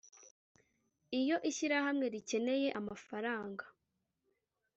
[1.19, 3.63] iyo ishyirahamwe rikeneye amafaranga